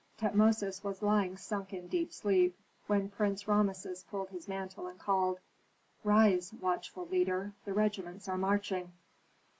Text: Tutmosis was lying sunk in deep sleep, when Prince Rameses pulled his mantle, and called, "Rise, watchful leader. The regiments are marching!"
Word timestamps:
Tutmosis 0.17 0.83
was 0.83 1.03
lying 1.03 1.37
sunk 1.37 1.73
in 1.73 1.87
deep 1.87 2.11
sleep, 2.11 2.57
when 2.87 3.07
Prince 3.11 3.47
Rameses 3.47 4.03
pulled 4.09 4.29
his 4.29 4.47
mantle, 4.47 4.87
and 4.87 4.97
called, 4.97 5.37
"Rise, 6.03 6.51
watchful 6.53 7.05
leader. 7.05 7.53
The 7.65 7.73
regiments 7.75 8.27
are 8.27 8.35
marching!" 8.39 8.93